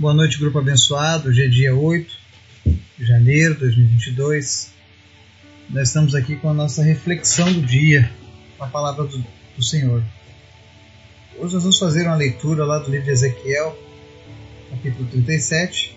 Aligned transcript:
Boa 0.00 0.14
noite, 0.14 0.38
grupo 0.38 0.58
abençoado. 0.58 1.28
Hoje 1.28 1.42
é 1.42 1.46
dia 1.46 1.76
8 1.76 2.16
de 2.98 3.04
janeiro 3.04 3.52
de 3.52 3.60
2022. 3.60 4.72
Nós 5.68 5.88
estamos 5.88 6.14
aqui 6.14 6.36
com 6.36 6.48
a 6.48 6.54
nossa 6.54 6.82
reflexão 6.82 7.52
do 7.52 7.60
dia, 7.60 8.10
com 8.56 8.64
a 8.64 8.66
palavra 8.66 9.04
do, 9.04 9.22
do 9.58 9.62
Senhor. 9.62 10.02
Hoje 11.36 11.52
nós 11.52 11.62
vamos 11.64 11.78
fazer 11.78 12.06
uma 12.06 12.16
leitura 12.16 12.64
lá 12.64 12.78
do 12.78 12.90
livro 12.90 13.04
de 13.04 13.10
Ezequiel, 13.10 13.78
capítulo 14.70 15.06
37, 15.06 15.94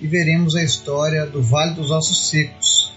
e 0.00 0.06
veremos 0.06 0.54
a 0.54 0.62
história 0.62 1.26
do 1.26 1.42
Vale 1.42 1.74
dos 1.74 1.90
Ossos 1.90 2.28
Secos 2.28 2.92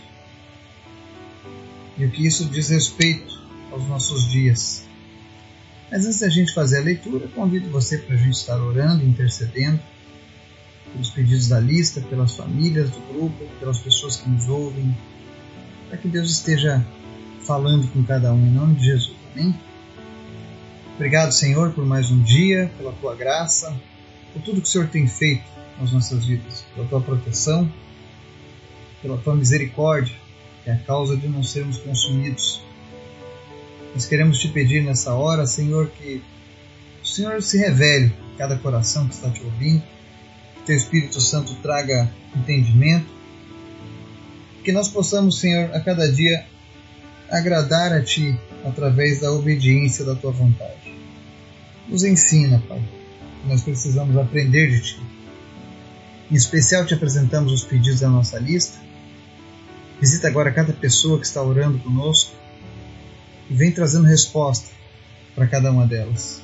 e 1.97 2.05
o 2.05 2.11
que 2.11 2.23
isso 2.23 2.45
diz 2.45 2.69
respeito 2.69 3.41
aos 3.71 3.87
nossos 3.87 4.29
dias. 4.29 4.85
Mas 5.89 6.05
antes 6.05 6.19
da 6.19 6.29
gente 6.29 6.53
fazer 6.53 6.77
a 6.77 6.81
leitura, 6.81 7.27
convido 7.29 7.67
você 7.71 7.97
para 7.97 8.13
a 8.13 8.17
gente 8.19 8.35
estar 8.35 8.61
orando, 8.61 9.03
intercedendo 9.03 9.81
pelos 10.93 11.09
pedidos 11.09 11.49
da 11.49 11.59
lista, 11.59 11.99
pelas 12.01 12.35
famílias 12.35 12.89
do 12.89 12.99
grupo, 13.11 13.45
pelas 13.59 13.79
pessoas 13.79 14.15
que 14.15 14.29
nos 14.29 14.47
ouvem, 14.47 14.95
para 15.89 15.97
que 15.97 16.07
Deus 16.07 16.31
esteja 16.31 16.85
falando 17.41 17.87
com 17.91 18.03
cada 18.03 18.31
um 18.33 18.47
em 18.47 18.51
nome 18.51 18.75
de 18.75 18.85
Jesus. 18.85 19.17
Amém? 19.33 19.53
Obrigado, 20.95 21.31
Senhor, 21.31 21.71
por 21.73 21.85
mais 21.85 22.11
um 22.11 22.21
dia, 22.21 22.71
pela 22.77 22.93
tua 22.93 23.15
graça, 23.15 23.75
por 24.31 24.41
tudo 24.43 24.61
que 24.61 24.67
o 24.67 24.71
Senhor 24.71 24.87
tem 24.87 25.07
feito 25.07 25.43
nas 25.79 25.91
nossas 25.91 26.25
vidas, 26.25 26.63
pela 26.75 26.87
tua 26.87 27.01
proteção, 27.01 27.69
pela 29.01 29.17
tua 29.17 29.35
misericórdia, 29.35 30.15
que 30.63 30.69
é 30.69 30.73
a 30.73 30.77
causa 30.77 31.17
de 31.17 31.27
não 31.27 31.43
sermos 31.43 31.77
consumidos. 31.79 32.61
Nós 33.93 34.05
queremos 34.05 34.39
te 34.39 34.47
pedir 34.47 34.83
nessa 34.83 35.13
hora, 35.13 35.45
Senhor, 35.45 35.87
que 35.89 36.21
o 37.03 37.07
Senhor 37.07 37.41
se 37.41 37.57
revele 37.57 38.13
a 38.35 38.37
cada 38.37 38.57
coração 38.57 39.07
que 39.07 39.15
está 39.15 39.29
te 39.29 39.43
ouvindo, 39.43 39.83
teu 40.65 40.75
Espírito 40.75 41.19
Santo 41.19 41.53
traga 41.55 42.09
entendimento, 42.35 43.07
que 44.63 44.71
nós 44.71 44.87
possamos, 44.87 45.39
Senhor, 45.39 45.73
a 45.75 45.79
cada 45.79 46.09
dia 46.11 46.45
agradar 47.29 47.91
a 47.91 48.01
Ti 48.01 48.39
através 48.65 49.19
da 49.19 49.31
obediência 49.31 50.05
da 50.05 50.15
Tua 50.15 50.31
vontade. 50.31 50.95
Nos 51.87 52.03
ensina, 52.03 52.63
Pai, 52.67 52.81
nós 53.45 53.61
precisamos 53.61 54.15
aprender 54.17 54.71
de 54.71 54.81
Ti. 54.81 55.01
Em 56.31 56.35
especial, 56.35 56.85
te 56.85 56.93
apresentamos 56.93 57.51
os 57.51 57.63
pedidos 57.63 57.99
da 57.99 58.09
nossa 58.09 58.39
lista. 58.39 58.77
Visita 59.99 60.27
agora 60.27 60.51
cada 60.51 60.73
pessoa 60.73 61.19
que 61.19 61.25
está 61.25 61.41
orando 61.41 61.77
conosco 61.79 62.31
e 63.49 63.53
vem 63.53 63.71
trazendo 63.71 64.05
resposta 64.05 64.69
para 65.35 65.45
cada 65.47 65.71
uma 65.71 65.85
delas. 65.85 66.41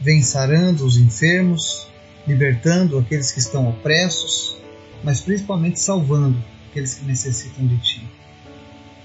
Vem 0.00 0.22
sarando 0.22 0.84
os 0.84 0.96
enfermos, 0.96 1.86
libertando 2.26 2.98
aqueles 2.98 3.32
que 3.32 3.40
estão 3.40 3.68
opressos, 3.68 4.56
mas 5.02 5.20
principalmente 5.20 5.80
salvando 5.80 6.42
aqueles 6.70 6.94
que 6.94 7.04
necessitam 7.04 7.66
de 7.66 7.76
Ti. 7.78 8.08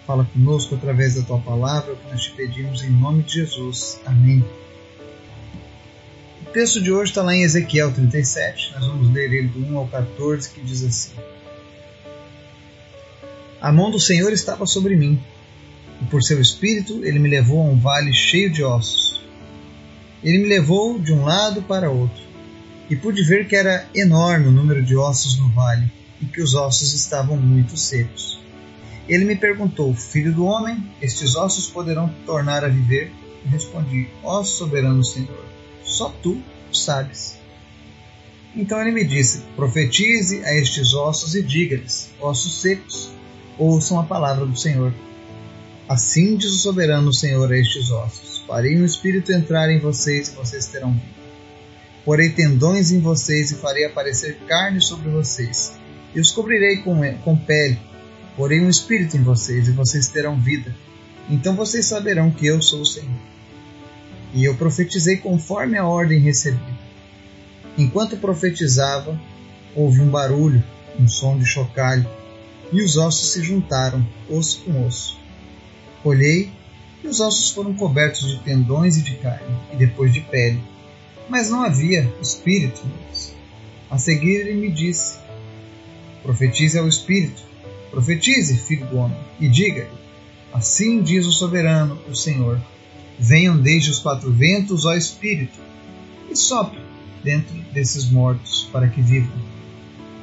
Fala 0.06 0.26
conosco 0.26 0.76
através 0.76 1.16
da 1.16 1.24
Tua 1.24 1.40
palavra, 1.40 1.96
que 1.96 2.12
nós 2.12 2.24
te 2.24 2.32
pedimos 2.32 2.84
em 2.84 2.90
nome 2.90 3.24
de 3.24 3.34
Jesus. 3.34 4.00
Amém. 4.06 4.46
O 6.42 6.50
texto 6.52 6.82
de 6.82 6.92
hoje 6.92 7.12
está 7.12 7.22
lá 7.22 7.36
em 7.36 7.44
Ezequiel 7.44 7.92
37, 7.92 8.74
nós 8.74 8.86
vamos 8.86 9.12
ler 9.14 9.34
ele 9.34 9.48
do 9.50 9.60
1 9.60 9.78
ao 9.78 9.88
14, 9.88 10.50
que 10.52 10.62
diz 10.62 10.84
assim: 10.84 11.12
A 13.60 13.72
mão 13.72 13.92
do 13.92 14.00
Senhor 14.00 14.32
estava 14.32 14.66
sobre 14.66 14.96
mim, 14.96 15.22
e 16.02 16.06
por 16.06 16.24
seu 16.24 16.40
espírito 16.40 17.04
ele 17.04 17.20
me 17.20 17.30
levou 17.30 17.62
a 17.62 17.66
um 17.66 17.78
vale 17.78 18.14
cheio 18.14 18.50
de 18.52 18.64
ossos. 18.64 19.22
Ele 20.24 20.40
me 20.40 20.48
levou 20.48 21.00
de 21.00 21.12
um 21.12 21.26
lado 21.26 21.62
para 21.62 21.92
outro 21.92 22.27
e 22.90 22.96
pude 22.96 23.24
ver 23.24 23.48
que 23.48 23.56
era 23.56 23.88
enorme 23.94 24.48
o 24.48 24.52
número 24.52 24.82
de 24.82 24.96
ossos 24.96 25.38
no 25.38 25.50
vale 25.50 25.92
e 26.22 26.26
que 26.26 26.42
os 26.42 26.54
ossos 26.54 26.94
estavam 26.94 27.38
muito 27.38 27.78
secos. 27.78 28.40
Ele 29.08 29.26
me 29.26 29.36
perguntou: 29.36 29.94
Filho 29.94 30.34
do 30.34 30.46
homem, 30.46 30.84
estes 31.02 31.36
ossos 31.36 31.70
poderão 31.70 32.10
tornar 32.26 32.64
a 32.64 32.70
viver? 32.70 33.12
E 33.46 33.50
respondi: 33.50 34.08
Ó 34.24 34.44
soberano 34.44 35.04
Senhor, 35.04 35.46
só 35.84 36.10
tu 36.22 36.42
sabes. 36.74 37.38
Então 38.56 38.82
ele 38.82 38.92
me 38.92 39.04
disse: 39.04 39.44
Profetize 39.56 40.44
a 40.44 40.56
estes 40.56 40.94
ossos 40.94 41.36
e 41.36 41.44
diga-lhes: 41.44 42.10
Ossos 42.20 42.62
secos, 42.62 43.10
ouçam 43.58 44.00
a 44.00 44.04
palavra 44.04 44.46
do 44.46 44.58
Senhor. 44.58 44.94
Assim 45.88 46.36
diz 46.36 46.52
o 46.52 46.60
soberano 46.60 47.14
Senhor 47.14 47.52
a 47.52 47.58
estes 47.58 47.92
ossos: 47.92 48.44
Farei 48.48 48.78
um 48.82 48.86
espírito 48.86 49.32
entrar 49.32 49.70
em 49.70 49.80
vocês 49.80 50.30
e 50.30 50.36
vocês 50.36 50.68
terão 50.68 50.94
vida 50.94 51.17
porei 52.08 52.30
tendões 52.30 52.90
em 52.90 53.02
vocês 53.02 53.52
e 53.52 53.56
farei 53.56 53.84
aparecer 53.84 54.38
carne 54.48 54.80
sobre 54.80 55.10
vocês. 55.10 55.78
E 56.16 56.22
os 56.22 56.32
cobrirei 56.32 56.78
com, 56.78 57.02
com 57.18 57.36
pele, 57.36 57.78
porei 58.34 58.62
um 58.62 58.70
espírito 58.70 59.18
em 59.18 59.22
vocês 59.22 59.68
e 59.68 59.74
vocês 59.74 60.08
terão 60.08 60.40
vida. 60.40 60.74
Então 61.30 61.54
vocês 61.54 61.86
saberão 61.86 62.32
que 62.32 62.46
eu 62.46 62.62
sou 62.62 62.80
o 62.80 62.86
Senhor. 62.86 63.20
E 64.34 64.46
eu 64.46 64.56
profetizei 64.56 65.18
conforme 65.18 65.78
a 65.78 65.86
ordem 65.86 66.22
recebida. 66.22 66.78
Enquanto 67.78 68.16
profetizava, 68.16 69.20
houve 69.76 70.00
um 70.00 70.08
barulho, 70.08 70.64
um 70.98 71.10
som 71.10 71.38
de 71.38 71.46
chocalho, 71.46 72.10
e 72.72 72.82
os 72.82 72.96
ossos 72.96 73.34
se 73.34 73.44
juntaram, 73.44 74.08
osso 74.30 74.62
com 74.62 74.88
osso. 74.88 75.20
Olhei, 76.06 76.54
e 77.04 77.08
os 77.10 77.20
ossos 77.20 77.50
foram 77.52 77.74
cobertos 77.74 78.30
de 78.30 78.40
tendões 78.44 78.96
e 78.96 79.02
de 79.02 79.16
carne, 79.16 79.58
e 79.74 79.76
depois 79.76 80.14
de 80.14 80.22
pele 80.22 80.64
mas 81.30 81.50
não 81.50 81.64
havia 81.64 82.12
espírito 82.22 82.82
neles. 82.86 83.36
A 83.90 83.98
seguir 83.98 84.36
ele 84.36 84.54
me 84.54 84.72
disse: 84.72 85.18
Profetize 86.24 86.78
ao 86.78 86.88
espírito, 86.88 87.42
profetize, 87.90 88.58
filho 88.58 88.86
do 88.88 88.98
homem, 88.98 89.18
e 89.40 89.48
diga-lhe: 89.48 89.90
Assim 90.54 91.02
diz 91.02 91.26
o 91.26 91.32
soberano, 91.32 92.00
o 92.10 92.16
Senhor: 92.16 92.60
Venham 93.20 93.58
desde 93.58 93.90
os 93.90 94.00
quatro 94.00 94.32
ventos, 94.32 94.86
ó 94.86 94.94
espírito, 94.94 95.60
e 96.30 96.36
sopre 96.36 96.80
dentro 97.24 97.56
desses 97.74 98.10
mortos, 98.10 98.70
para 98.72 98.88
que 98.88 99.02
vivam. 99.02 99.38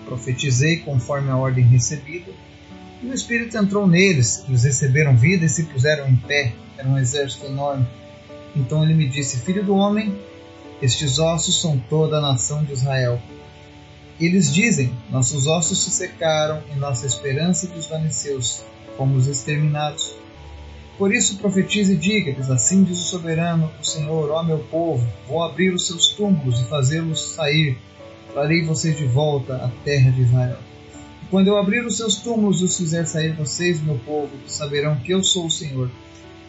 Profetizei 0.04 0.78
conforme 0.78 1.30
a 1.30 1.36
ordem 1.36 1.64
recebida, 1.64 2.32
e 3.02 3.06
o 3.06 3.14
Espírito 3.14 3.56
entrou 3.58 3.86
neles, 3.86 4.44
eles 4.48 4.64
receberam 4.64 5.14
vida 5.14 5.44
e 5.44 5.48
se 5.48 5.64
puseram 5.64 6.08
em 6.08 6.16
pé. 6.16 6.54
Era 6.78 6.88
um 6.88 6.96
exército 6.96 7.46
enorme. 7.46 7.86
Então 8.56 8.82
ele 8.82 8.94
me 8.94 9.06
disse: 9.06 9.40
Filho 9.40 9.62
do 9.62 9.74
homem, 9.74 10.14
estes 10.84 11.18
ossos 11.18 11.62
são 11.62 11.78
toda 11.78 12.18
a 12.18 12.20
nação 12.20 12.62
de 12.62 12.74
Israel. 12.74 13.18
Eles 14.20 14.52
dizem: 14.52 14.92
Nossos 15.10 15.46
ossos 15.46 15.82
se 15.82 15.90
secaram 15.90 16.62
e 16.74 16.78
nossa 16.78 17.06
esperança 17.06 17.66
desvaneceu, 17.68 18.38
fomos 18.94 19.26
exterminados. 19.26 20.14
Por 20.98 21.12
isso 21.12 21.38
profetize 21.38 21.94
e 21.94 21.96
diga-lhes: 21.96 22.50
Assim 22.50 22.84
diz 22.84 22.98
o 22.98 23.04
soberano, 23.04 23.72
o 23.80 23.84
Senhor, 23.84 24.30
ó 24.30 24.42
meu 24.42 24.58
povo: 24.58 25.06
Vou 25.26 25.42
abrir 25.42 25.72
os 25.72 25.86
seus 25.86 26.08
túmulos 26.08 26.60
e 26.60 26.64
fazê-los 26.64 27.30
sair. 27.30 27.78
Trarei 28.32 28.62
vocês 28.62 28.94
de 28.96 29.06
volta 29.06 29.56
à 29.56 29.70
terra 29.84 30.10
de 30.10 30.20
Israel. 30.20 30.58
E 31.22 31.26
quando 31.30 31.48
eu 31.48 31.56
abrir 31.56 31.84
os 31.86 31.96
seus 31.96 32.16
túmulos 32.16 32.60
e 32.60 32.64
os 32.64 32.76
fizer 32.76 33.06
sair 33.06 33.32
vocês, 33.32 33.82
meu 33.82 33.98
povo, 34.04 34.30
saberão 34.46 34.96
que 34.96 35.14
eu 35.14 35.24
sou 35.24 35.46
o 35.46 35.50
Senhor. 35.50 35.90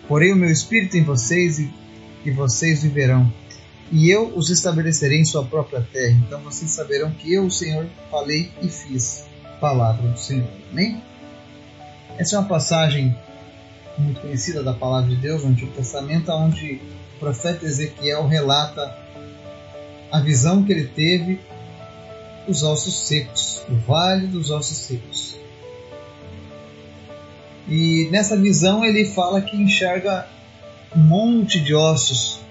Porei 0.09 0.33
o 0.33 0.35
meu 0.35 0.51
espírito 0.51 0.97
em 0.97 1.03
vocês 1.03 1.57
e, 1.57 1.71
e 2.25 2.31
vocês 2.31 2.83
viverão 2.83 3.31
e 3.91 4.09
eu 4.09 4.31
os 4.35 4.49
estabelecerei 4.49 5.19
em 5.19 5.25
sua 5.25 5.43
própria 5.43 5.81
terra. 5.81 6.17
Então 6.25 6.41
vocês 6.41 6.71
saberão 6.71 7.11
que 7.11 7.33
eu, 7.33 7.45
o 7.45 7.51
Senhor, 7.51 7.85
falei 8.09 8.51
e 8.61 8.67
fiz. 8.67 9.25
Palavra 9.59 10.09
do 10.09 10.19
Senhor. 10.19 10.49
Amém? 10.71 11.01
Essa 12.17 12.35
é 12.35 12.39
uma 12.39 12.47
passagem 12.47 13.15
muito 13.97 14.19
conhecida 14.21 14.61
da 14.61 14.73
palavra 14.73 15.09
de 15.09 15.15
Deus 15.15 15.43
no 15.43 15.51
Antigo 15.51 15.71
Testamento, 15.71 16.31
onde 16.31 16.81
o 17.15 17.19
profeta 17.19 17.65
Ezequiel 17.65 18.27
relata 18.27 18.95
a 20.11 20.19
visão 20.19 20.63
que 20.63 20.71
ele 20.71 20.87
teve 20.87 21.39
dos 22.45 22.63
ossos 22.63 23.07
secos, 23.07 23.63
o 23.69 23.75
vale 23.75 24.27
dos 24.27 24.51
ossos 24.51 24.77
secos. 24.77 25.35
E 27.67 28.07
nessa 28.11 28.37
visão 28.37 28.85
ele 28.85 29.05
fala 29.05 29.41
que 29.41 29.57
enxerga 29.57 30.27
um 30.95 30.99
monte 30.99 31.59
de 31.59 31.73
ossos 31.73 32.44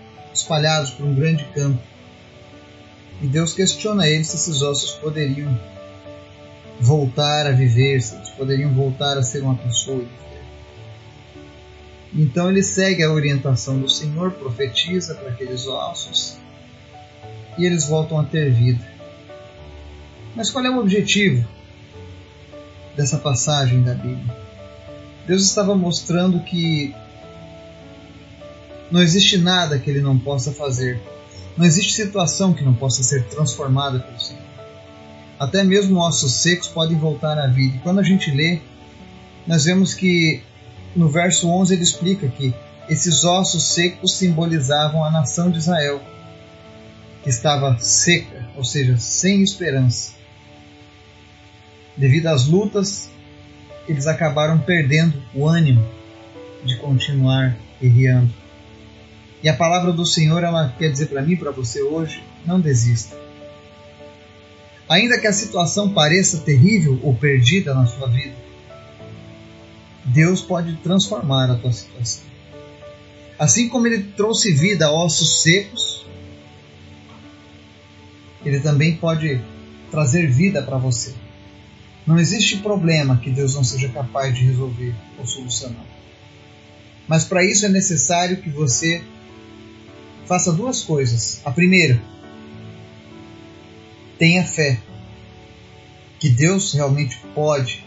espalhados 0.44 0.90
por 0.90 1.06
um 1.06 1.14
grande 1.14 1.44
campo. 1.54 1.82
E 3.22 3.26
Deus 3.26 3.54
questiona 3.54 4.06
ele 4.06 4.24
se 4.24 4.36
esses 4.36 4.60
ossos 4.60 4.92
poderiam 4.92 5.58
voltar 6.80 7.46
a 7.46 7.52
viver, 7.52 8.00
se 8.02 8.14
eles 8.14 8.28
poderiam 8.30 8.72
voltar 8.74 9.16
a 9.16 9.22
ser 9.22 9.42
uma 9.42 9.56
pessoa. 9.56 10.04
Então 12.12 12.50
ele 12.50 12.62
segue 12.62 13.02
a 13.02 13.10
orientação 13.10 13.80
do 13.80 13.88
Senhor, 13.88 14.32
profetiza 14.32 15.14
para 15.14 15.30
aqueles 15.30 15.66
ossos 15.66 16.36
e 17.56 17.64
eles 17.64 17.86
voltam 17.86 18.20
a 18.20 18.24
ter 18.24 18.52
vida. 18.52 18.84
Mas 20.36 20.50
qual 20.50 20.64
é 20.64 20.70
o 20.70 20.78
objetivo 20.78 21.46
dessa 22.96 23.16
passagem 23.16 23.82
da 23.82 23.94
Bíblia? 23.94 24.36
Deus 25.26 25.42
estava 25.42 25.74
mostrando 25.74 26.40
que 26.40 26.94
não 28.94 29.02
existe 29.02 29.36
nada 29.36 29.76
que 29.76 29.90
ele 29.90 30.00
não 30.00 30.16
possa 30.16 30.52
fazer. 30.52 31.00
Não 31.56 31.66
existe 31.66 31.94
situação 31.94 32.54
que 32.54 32.62
não 32.62 32.72
possa 32.72 33.02
ser 33.02 33.24
transformada 33.24 33.98
pelo 33.98 34.20
Senhor. 34.20 34.44
até 35.36 35.64
mesmo 35.64 35.98
ossos 35.98 36.34
secos 36.34 36.68
podem 36.68 36.96
voltar 36.96 37.36
à 37.36 37.48
vida. 37.48 37.74
E 37.76 37.80
quando 37.80 37.98
a 37.98 38.04
gente 38.04 38.30
lê, 38.30 38.60
nós 39.48 39.64
vemos 39.64 39.94
que 39.94 40.40
no 40.94 41.08
verso 41.08 41.48
11 41.48 41.74
ele 41.74 41.82
explica 41.82 42.28
que 42.28 42.54
esses 42.88 43.24
ossos 43.24 43.64
secos 43.64 44.16
simbolizavam 44.16 45.04
a 45.04 45.10
nação 45.10 45.50
de 45.50 45.58
Israel, 45.58 46.00
que 47.24 47.30
estava 47.30 47.76
seca, 47.80 48.48
ou 48.56 48.62
seja, 48.62 48.96
sem 48.96 49.42
esperança. 49.42 50.12
Devido 51.96 52.28
às 52.28 52.46
lutas, 52.46 53.10
eles 53.88 54.06
acabaram 54.06 54.60
perdendo 54.60 55.20
o 55.34 55.48
ânimo 55.48 55.84
de 56.64 56.76
continuar 56.76 57.56
guerreando. 57.80 58.43
E 59.44 59.48
a 59.50 59.54
palavra 59.54 59.92
do 59.92 60.06
Senhor, 60.06 60.42
ela 60.42 60.74
quer 60.78 60.90
dizer 60.90 61.08
para 61.08 61.20
mim, 61.20 61.36
para 61.36 61.50
você 61.50 61.82
hoje, 61.82 62.24
não 62.46 62.58
desista. 62.58 63.14
Ainda 64.88 65.20
que 65.20 65.26
a 65.26 65.34
situação 65.34 65.90
pareça 65.90 66.38
terrível 66.38 66.98
ou 67.02 67.14
perdida 67.14 67.74
na 67.74 67.84
sua 67.84 68.08
vida, 68.08 68.34
Deus 70.02 70.40
pode 70.40 70.74
transformar 70.76 71.50
a 71.50 71.56
tua 71.56 71.72
situação. 71.72 72.24
Assim 73.38 73.68
como 73.68 73.86
ele 73.86 74.04
trouxe 74.16 74.50
vida 74.54 74.86
a 74.86 74.92
ossos 74.92 75.42
secos, 75.42 76.06
ele 78.46 78.60
também 78.60 78.96
pode 78.96 79.42
trazer 79.90 80.26
vida 80.26 80.62
para 80.62 80.78
você. 80.78 81.12
Não 82.06 82.18
existe 82.18 82.56
problema 82.58 83.18
que 83.18 83.28
Deus 83.28 83.54
não 83.54 83.64
seja 83.64 83.90
capaz 83.90 84.34
de 84.34 84.42
resolver 84.42 84.94
ou 85.18 85.26
solucionar. 85.26 85.84
Mas 87.06 87.26
para 87.26 87.44
isso 87.44 87.66
é 87.66 87.68
necessário 87.68 88.38
que 88.38 88.48
você 88.48 89.02
faça 90.26 90.52
duas 90.52 90.82
coisas. 90.82 91.40
A 91.44 91.50
primeira, 91.50 92.00
tenha 94.18 94.44
fé 94.44 94.80
que 96.18 96.28
Deus 96.28 96.72
realmente 96.72 97.18
pode 97.34 97.84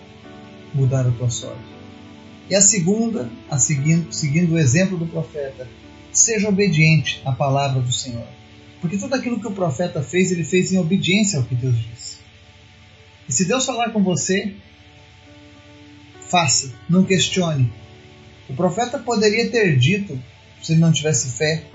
mudar 0.73 1.07
a 1.07 1.11
tua 1.11 1.29
sorte. 1.29 1.77
E 2.49 2.55
a 2.55 2.61
segunda, 2.61 3.29
a 3.49 3.57
seguindo, 3.57 4.11
seguindo 4.11 4.53
o 4.53 4.59
exemplo 4.59 4.97
do 4.97 5.05
profeta, 5.05 5.67
seja 6.11 6.47
obediente 6.47 7.21
à 7.25 7.31
palavra 7.31 7.81
do 7.81 7.91
Senhor. 7.91 8.27
Porque 8.79 8.97
tudo 8.97 9.15
aquilo 9.15 9.39
que 9.39 9.47
o 9.47 9.53
profeta 9.53 10.01
fez, 10.01 10.31
ele 10.31 10.43
fez 10.43 10.71
em 10.71 10.77
obediência 10.77 11.39
ao 11.39 11.45
que 11.45 11.55
Deus 11.55 11.75
disse. 11.75 12.17
E 13.27 13.33
se 13.33 13.45
Deus 13.45 13.65
falar 13.65 13.89
com 13.89 14.01
você, 14.03 14.53
faça, 16.21 16.73
não 16.87 17.03
questione. 17.03 17.71
O 18.47 18.53
profeta 18.53 18.97
poderia 18.99 19.49
ter 19.49 19.77
dito, 19.77 20.17
se 20.61 20.73
ele 20.73 20.79
não 20.79 20.91
tivesse 20.91 21.31
fé, 21.31 21.65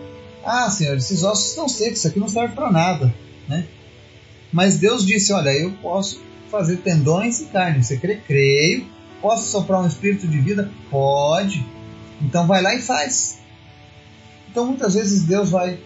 ah, 0.44 0.71
Senhor, 0.71 0.97
esses 0.97 1.23
ossos 1.23 1.50
estão 1.50 1.69
secos, 1.69 1.99
isso 1.99 2.09
aqui 2.09 2.19
não 2.19 2.29
serve 2.29 2.55
para 2.55 2.71
nada. 2.71 3.15
Né? 3.49 3.67
Mas 4.53 4.79
Deus 4.79 5.06
disse: 5.06 5.33
Olha, 5.33 5.50
eu 5.50 5.73
posso 5.83 6.21
fazer 6.50 6.79
tendões 6.79 7.41
e 7.41 7.47
carne. 7.47 7.83
Você 7.83 7.97
crê? 7.97 8.17
Creio. 8.17 8.87
Posso 9.21 9.50
soprar 9.50 9.81
um 9.81 9.87
espírito 9.87 10.27
de 10.27 10.39
vida? 10.39 10.71
Pode. 10.91 11.65
Então 12.21 12.47
vai 12.47 12.61
lá 12.61 12.75
e 12.75 12.83
faz. 12.83 13.39
Então 14.50 14.67
muitas 14.67 14.94
vezes 14.94 15.25
Deus 15.25 15.50
vai 15.50 15.79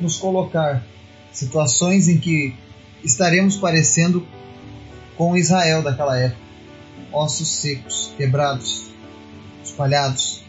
nos 0.00 0.16
colocar 0.16 0.84
situações 1.32 2.08
em 2.08 2.18
que 2.18 2.54
estaremos 3.02 3.56
parecendo 3.56 4.26
com 5.16 5.36
Israel 5.36 5.82
daquela 5.82 6.16
época 6.18 6.48
ossos 7.12 7.48
secos, 7.56 8.12
quebrados, 8.16 8.84
espalhados, 9.64 10.42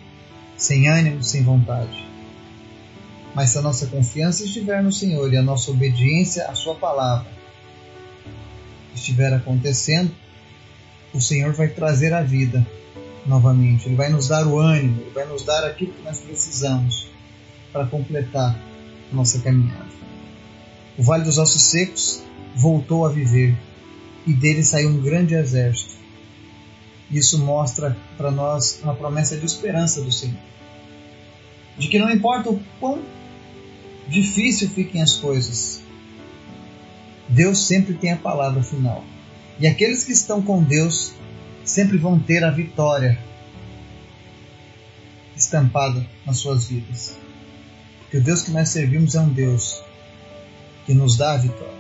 sem 0.58 0.88
ânimo, 0.88 1.24
sem 1.24 1.44
vontade. 1.44 2.09
Mas 3.36 3.52
se 3.52 3.58
a 3.58 3.62
nossa 3.62 3.88
confiança 3.88 4.44
estiver 4.44 4.82
no 4.82 4.92
Senhor 4.92 5.32
e 5.32 5.38
a 5.38 5.42
nossa 5.42 5.72
obediência 5.72 6.48
à 6.48 6.56
Sua 6.56 6.76
palavra 6.76 7.28
estiver 8.94 9.34
acontecendo, 9.34 10.12
o 11.14 11.22
Senhor 11.22 11.54
vai 11.54 11.68
trazer 11.68 12.14
a 12.14 12.22
vida 12.22 12.66
novamente. 13.26 13.88
Ele 13.88 13.96
vai 13.96 14.10
nos 14.10 14.28
dar 14.28 14.46
o 14.46 14.60
ânimo, 14.60 15.02
Ele 15.02 15.12
vai 15.12 15.26
nos 15.26 15.44
dar 15.44 15.64
aquilo 15.64 15.94
que 15.94 16.04
nós 16.04 16.20
precisamos 16.20 17.08
para 17.72 17.86
completar 17.86 18.60
a 19.12 19.16
nossa 19.16 19.40
caminhada. 19.40 19.90
O 20.98 21.04
Vale 21.04 21.24
dos 21.24 21.38
Ossos 21.38 21.64
Secos 21.64 22.22
voltou 22.56 23.06
a 23.06 23.10
viver 23.10 23.58
e 24.28 24.34
dele 24.34 24.64
saiu 24.64 24.90
um 24.90 25.02
grande 25.02 25.34
exército. 25.34 25.98
Isso 27.10 27.40
mostra 27.40 27.96
para 28.18 28.30
nós 28.30 28.80
uma 28.84 28.94
promessa 28.94 29.38
de 29.38 29.46
esperança 29.46 30.02
do 30.02 30.12
Senhor. 30.12 30.38
De 31.80 31.88
que 31.88 31.98
não 31.98 32.12
importa 32.12 32.50
o 32.50 32.62
quão 32.80 33.02
difícil 34.08 34.70
fiquem 34.70 35.02
as 35.02 35.16
coisas, 35.16 35.82
Deus 37.28 37.66
sempre 37.66 37.94
tem 37.94 38.12
a 38.12 38.18
palavra 38.18 38.62
final. 38.62 39.04
E 39.60 39.66
aqueles 39.66 40.04
que 40.04 40.12
estão 40.12 40.42
com 40.42 40.62
Deus 40.62 41.14
sempre 41.64 41.98
vão 41.98 42.20
ter 42.20 42.44
a 42.44 42.52
vitória 42.52 43.18
estampada 45.36 46.06
nas 46.26 46.38
suas 46.38 46.68
vidas. 46.68 47.18
Porque 48.02 48.18
o 48.18 48.24
Deus 48.24 48.42
que 48.42 48.52
nós 48.52 48.70
servimos 48.70 49.16
é 49.16 49.22
um 49.22 49.30
Deus 49.30 49.82
que 50.86 50.94
nos 50.94 51.16
dá 51.16 51.34
a 51.34 51.38
vitória. 51.38 51.80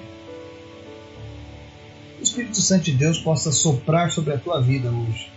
O 2.19 2.23
Espírito 2.23 2.61
Santo 2.61 2.85
de 2.85 2.93
Deus 2.93 3.17
possa 3.17 3.51
soprar 3.51 4.11
sobre 4.11 4.33
a 4.33 4.37
tua 4.37 4.61
vida 4.61 4.89
hoje. 4.89 5.29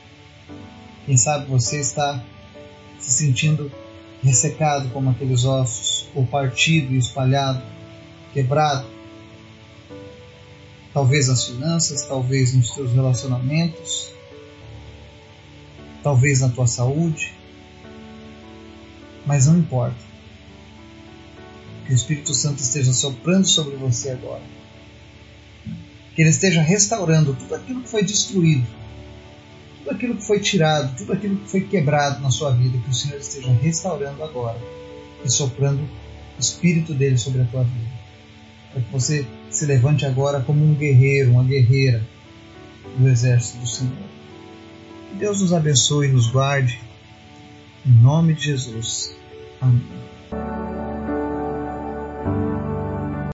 Quem 1.07 1.17
sabe 1.17 1.47
você 1.47 1.81
está 1.81 2.23
se 2.99 3.11
sentindo 3.11 3.73
ressecado 4.23 4.89
como 4.91 5.11
aqueles 5.11 5.45
ossos, 5.45 6.07
ou 6.15 6.25
partido 6.25 6.95
e 6.95 6.99
espalhado, 6.99 7.63
quebrado, 8.33 8.87
talvez 10.95 11.29
nas 11.29 11.45
finanças, 11.45 12.03
talvez 12.03 12.55
nos 12.55 12.71
teus 12.71 12.93
relacionamentos, 12.93 14.11
talvez 16.03 16.41
na 16.41 16.49
tua 16.49 16.67
saúde, 16.67 17.35
mas 19.27 19.47
não 19.47 19.59
importa. 19.59 20.13
Que 21.87 21.93
o 21.93 21.97
Espírito 21.97 22.33
Santo 22.33 22.61
esteja 22.61 22.93
soprando 22.93 23.47
sobre 23.47 23.75
você 23.75 24.11
agora. 24.11 24.43
Que 26.15 26.23
ele 26.23 26.31
esteja 26.31 26.63
restaurando 26.63 27.35
tudo 27.35 27.55
aquilo 27.55 27.83
que 27.83 27.89
foi 27.89 28.05
destruído, 28.05 28.67
tudo 29.83 29.95
aquilo 29.95 30.17
que 30.17 30.27
foi 30.27 30.41
tirado, 30.41 30.97
tudo 30.97 31.13
aquilo 31.13 31.37
que 31.37 31.51
foi 31.51 31.61
quebrado 31.63 32.21
na 32.21 32.31
sua 32.31 32.51
vida, 32.51 32.79
que 32.79 32.91
o 32.91 32.95
Senhor 32.95 33.19
esteja 33.19 33.53
restaurando 33.53 34.23
agora 34.23 34.59
e 35.25 35.31
soprando 35.31 35.83
o 35.83 36.41
Espírito 36.41 36.95
dele 36.95 37.19
sobre 37.19 37.43
a 37.43 37.45
tua 37.45 37.65
vida 37.65 38.03
para 38.73 38.81
que 38.81 38.91
você 38.91 39.27
se 39.51 39.67
levante 39.67 40.07
agora 40.07 40.41
como 40.41 40.65
um 40.65 40.75
guerreiro, 40.75 41.33
uma 41.33 41.45
guerreira 41.45 42.03
do 42.97 43.09
exército 43.09 43.59
do 43.59 43.67
Senhor. 43.67 43.93
Que 45.11 45.17
Deus 45.17 45.41
nos 45.43 45.53
abençoe 45.53 46.09
e 46.09 46.13
nos 46.13 46.29
guarde. 46.29 46.81
Em 47.87 47.91
nome 47.91 48.35
de 48.35 48.45
Jesus. 48.45 49.15
Amém. 49.61 50.12